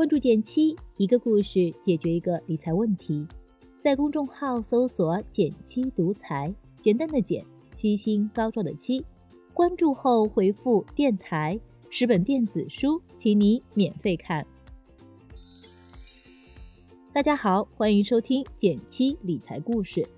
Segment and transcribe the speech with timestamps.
[0.00, 3.26] 关注减七，一个故事解决一个理财问题。
[3.82, 7.44] 在公众号搜索“减七独裁，简单的简，
[7.74, 9.04] 七星高照的七。
[9.52, 11.60] 关注后回复“电台”，
[11.90, 14.46] 十本电子书，请你免费看。
[17.12, 20.08] 大家好，欢迎收听减七理财故事。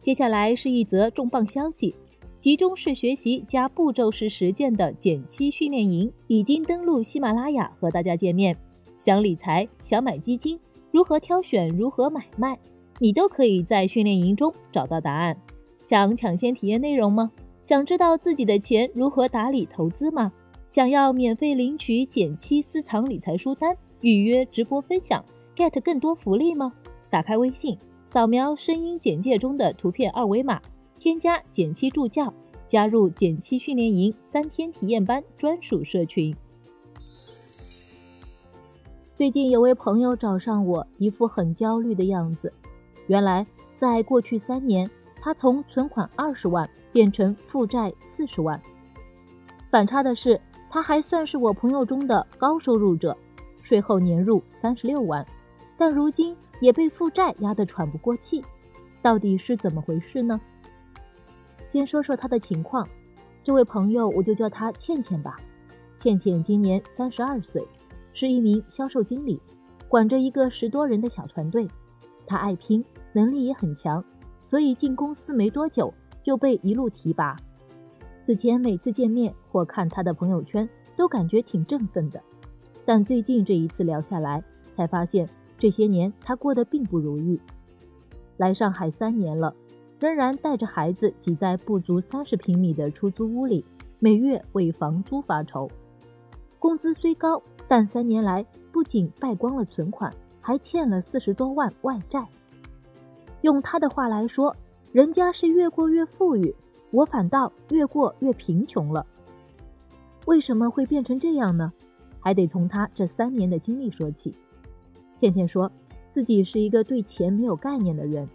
[0.00, 1.92] 接下来是一则重磅消息：
[2.38, 8.56] 集中式学习加步骤式实践的减七训练营已经登陆喜马拉雅，和大家见面。
[9.04, 10.58] 想理财，想买基金，
[10.90, 12.58] 如何挑选，如何买卖，
[12.98, 15.36] 你都可以在训练营中找到答案。
[15.82, 17.30] 想抢先体验内容吗？
[17.60, 20.32] 想知道自己的钱如何打理投资吗？
[20.66, 25.22] 想要免费领取减七私藏理财书单，预约直播分享
[25.54, 26.72] ，get 更多福利吗？
[27.10, 27.76] 打开微信。
[28.06, 30.58] 扫描声音简介中的图片二维码，
[30.98, 32.32] 添加减七助教，
[32.66, 36.34] 加入减七训练营三天体验班专属社群。
[39.16, 42.52] 最近有位朋友找上我，一副很焦虑的样子。
[43.06, 44.90] 原来，在过去三年，
[45.20, 48.60] 他从存款二十万变成负债四十万。
[49.70, 53.16] 反差的是，他还算是我朋友中的高收入者，
[53.62, 55.24] 税后年入三十六万，
[55.76, 56.36] 但如今。
[56.60, 58.42] 也被负债压得喘不过气，
[59.02, 60.40] 到底是怎么回事呢？
[61.66, 62.88] 先说说他的情况，
[63.42, 65.36] 这位朋友我就叫他倩倩吧。
[65.96, 67.66] 倩倩今年三十二岁，
[68.14, 69.38] 是一名销售经理，
[69.86, 71.68] 管着一个十多人的小团队。
[72.26, 72.82] 他爱拼，
[73.12, 74.02] 能力也很强，
[74.48, 77.36] 所以进公司没多久就被一路提拔。
[78.22, 80.66] 此前每次见面或看他的朋友圈，
[80.96, 82.22] 都感觉挺振奋的，
[82.86, 85.28] 但最近这一次聊下来，才发现。
[85.56, 87.40] 这些年，他过得并不如意。
[88.36, 89.54] 来上海三年了，
[90.00, 93.64] 仍然带着孩子挤在不足三十平米的出租屋里，
[93.98, 95.70] 每月为房租发愁。
[96.58, 102.26] 工资虽高，但三年来不仅败光了存款，还欠了四十多万外债。
[103.42, 104.54] 用他的话来说，
[104.92, 106.54] 人家是越过越富裕，
[106.90, 109.04] 我反倒越过越贫穷了。
[110.26, 111.72] 为什么会变成这样呢？
[112.20, 114.34] 还得从他这三年的经历说起。
[115.14, 115.70] 倩倩说，
[116.10, 118.26] 自己是一个对钱没有概念的人，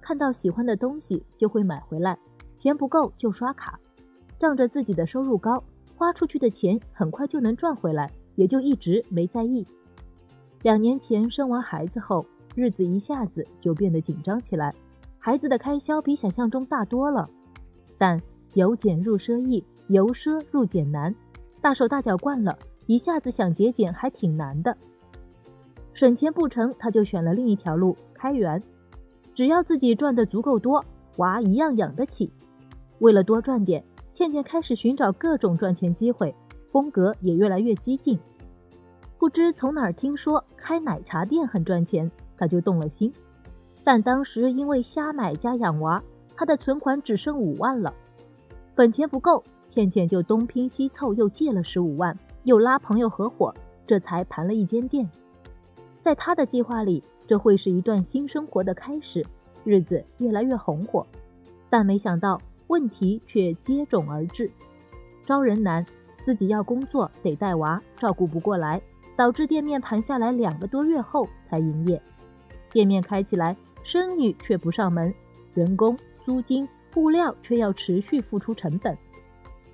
[0.00, 2.16] 看到喜欢的东西就会买回来，
[2.56, 3.78] 钱不够就刷卡，
[4.38, 5.62] 仗着自己的收入高，
[5.96, 9.66] 花出去的钱很快就能赚回来，也就一直没在意。
[10.62, 12.24] 两年前生完孩子后，
[12.54, 14.74] 日子一下子就变得紧张起来，
[15.18, 17.28] 孩子的开销比想象中大多了。
[17.98, 18.20] 但
[18.54, 21.14] 由俭入奢易，由奢入俭难，
[21.60, 24.76] 大手大脚惯了，一下子想节俭还挺难的。
[25.92, 28.62] 省钱不成，他就选了另一条路开源。
[29.34, 30.84] 只要自己赚的足够多，
[31.16, 32.30] 娃一样养得起。
[32.98, 36.34] 为了多赚点，倩倩开始寻找各种赚钱机会，
[36.76, 38.18] 风格也越来越激进。
[39.16, 43.10] 不知从哪儿听说开奶茶店很赚钱，他就动了心。
[43.82, 46.02] 但当时因为瞎买加养娃，
[46.36, 47.94] 他的存款只剩五万了，
[48.74, 52.14] 本钱不够，倩倩就东拼西凑又借了十五万，
[52.44, 53.54] 又拉朋友合伙，
[53.86, 55.08] 这才盘了一间店。
[55.98, 59.24] 在他的计划里，这会是一段新生活的开始，
[59.64, 61.06] 日子越来越红火。
[61.70, 64.50] 但没想到问题却接踵而至：
[65.24, 65.86] 招人难，
[66.26, 68.82] 自己要工作得带娃，照顾不过来，
[69.14, 72.02] 导致店面盘下来两个多月后才营业。
[72.72, 75.14] 店面开起来，生意却不上门，
[75.54, 78.98] 人工、租金、物料却要持续付出成本。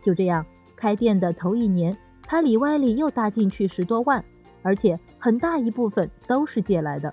[0.03, 0.45] 就这样，
[0.77, 4.23] 开店的头一年，他里外里又搭进去十多万。
[4.61, 7.13] 而且很大一部分都是借来的。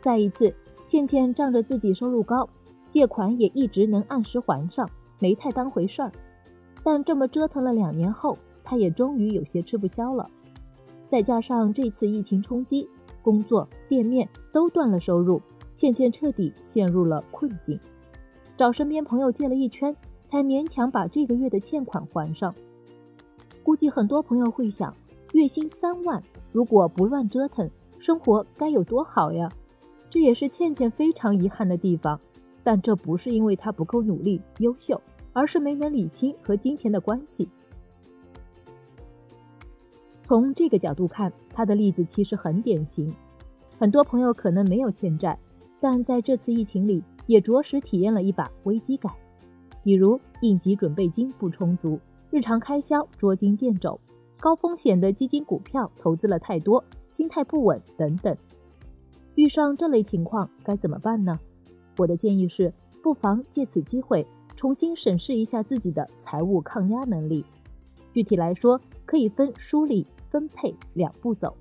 [0.00, 0.52] 再一次，
[0.84, 2.48] 倩倩仗着自己收入高，
[2.90, 6.10] 借款也一直能按时还上，没太当回事儿。
[6.84, 10.28] 但这么折腾了两年后，她也终于有些吃不消了。
[11.08, 12.88] 再加上这次疫情冲击，
[13.22, 15.40] 工作、店面都断了收入，
[15.74, 17.78] 倩倩彻底陷入了困境。
[18.56, 19.94] 找身边朋友借了一圈，
[20.24, 22.54] 才勉强把这个月的欠款还上。
[23.62, 24.94] 估计很多朋友会想，
[25.32, 26.22] 月薪三万。
[26.50, 29.50] 如果不乱折腾，生活该有多好呀！
[30.10, 32.20] 这也是倩倩非常遗憾的地方。
[32.64, 35.00] 但这不是因为她不够努力、优秀，
[35.32, 37.48] 而是没能理清和金钱的关系。
[40.22, 43.14] 从这个角度看，他的例子其实很典型。
[43.78, 45.38] 很多朋友可能没有欠债，
[45.80, 49.12] 但在这次疫情里，也着实体验了一把危机感。
[49.82, 51.98] 比如应急准备金不充足，
[52.30, 54.00] 日常开销捉襟见肘。
[54.38, 58.36] 高风险的基金股票投资了太多，心态不稳等等。
[59.34, 61.38] 遇上这类情况该怎么办呢？
[61.98, 64.26] 我的建议是，不妨借此机会
[64.62, 67.44] 重新审视一下自己的财务抗压能力。
[68.12, 71.56] 具体来说，可以分梳理、分配两步走。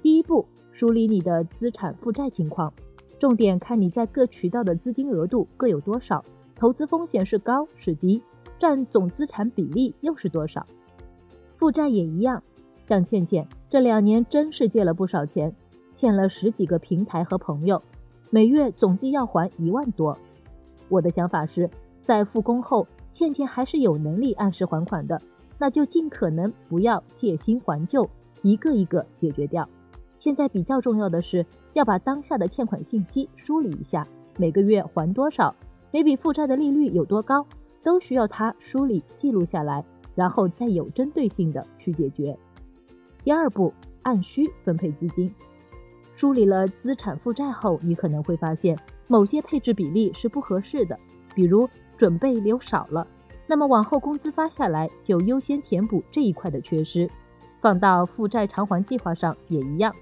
[0.00, 2.72] 第一步，梳理你的资产负债情况，
[3.18, 6.24] 重点看你在各渠道的资金额度各有多少，
[6.54, 8.22] 投资风险是高是低，
[8.58, 10.66] 占总资产比例又是多少。
[11.54, 12.42] 负债也一样，
[12.80, 15.54] 像倩倩这两年真是借了不少钱，
[15.92, 17.82] 欠了十几个平台和朋友，
[18.30, 20.16] 每月总计要还一万多。
[20.88, 21.68] 我的想法是，
[22.06, 25.20] 在复工后，倩倩还是有能力按时还款的，
[25.58, 28.08] 那就尽可能不要借新还旧，
[28.42, 29.68] 一个一个解决掉。
[30.16, 34.06] 现在比较重要的是要把当下的欠款信息梳理一下，
[34.38, 35.52] 每个月还多少，
[35.90, 37.44] 每笔负债的利率有多高，
[37.82, 42.38] 都需要他梳理记录下来，然后再有针对性的去解决。
[43.24, 45.34] 第二步，按需分配资金。
[46.14, 50.96] 梳理了资产负债后，你可能会发现某些配置比例是不合适的，
[51.36, 51.68] 比如
[51.98, 53.06] 准备留少了，
[53.46, 57.08] 那么往后工资发下来就优先填补这一块的缺失。
[57.60, 59.94] 放到负债偿还计划上也一样。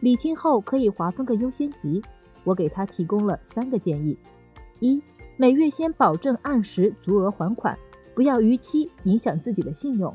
[0.00, 2.00] 理清后可以划分个优先级，
[2.44, 4.16] 我给他提供了三个建议：
[4.78, 5.02] 一、
[5.36, 7.76] 每月先保证按时足额还款，
[8.14, 10.12] 不要逾期影响自己的信用；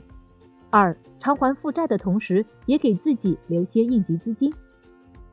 [0.70, 4.50] 二、偿还负债的同时，也给自己留些应急资金；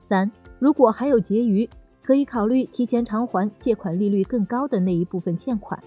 [0.03, 1.69] 三、如果还有结余，
[2.05, 5.83] 可以考虑提前偿还借款利率更高的那一部分欠款。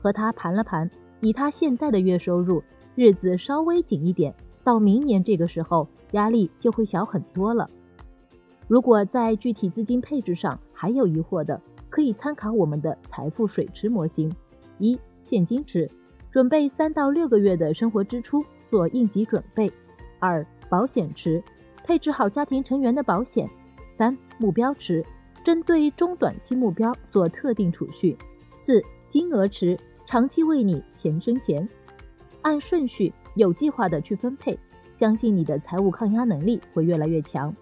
[0.00, 0.88] 和他盘了盘，
[1.20, 2.62] 以他现在的月收入，
[2.94, 4.32] 日子稍微紧一点。
[4.62, 7.68] 到明年这个时候，压力就会小很多了。
[8.68, 11.60] 如果在具体资金配置上还有疑惑的，
[11.90, 14.30] 可以参考我们的财富水池模型：
[14.78, 15.90] 一、现金池，
[16.30, 19.68] 准备三到六个月的生活支出做应急准备；
[20.20, 21.42] 二、保险池，
[21.82, 23.48] 配置好家庭成员的保险；
[23.98, 25.04] 三、目标池，
[25.44, 28.16] 针对中短期目标做特定储蓄；
[28.56, 31.68] 四、金额池，长期为你钱生钱。
[32.42, 33.12] 按顺序。
[33.34, 34.58] 有计划的去分配，
[34.92, 37.54] 相信你的财务抗压能力会越来越强。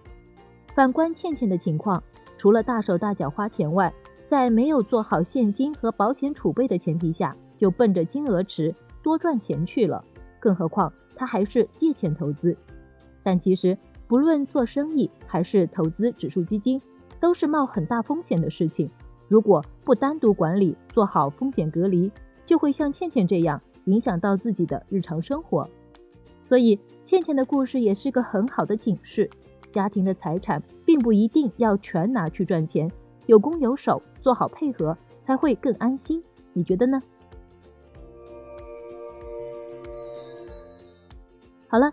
[0.75, 2.03] 反观倩倩的情况，
[2.39, 3.93] 除了大手大脚花钱外，
[4.27, 10.03] 在没有做好现金和保险储备的前提下，就奔着金额池多赚钱去了。
[10.41, 12.57] 更何况她还是借钱投资。
[13.23, 13.77] 但其实
[14.09, 16.81] 不论做生意还是投资指数基金，
[17.19, 18.91] 都是冒很大风险的事情。
[19.29, 22.11] 如果不单独管理，做好风险隔离，
[22.45, 23.61] 就会像倩倩这样。
[23.87, 25.65] 影响到自己的日常生活，
[26.43, 29.31] 所以倩倩的故事也是个很好的警示。
[29.71, 32.91] 家庭的财产并不一定要全拿去赚钱，
[33.27, 36.21] 有攻有守，做好配合才会更安心。
[36.53, 37.01] 你觉得呢？
[41.69, 41.93] 好了，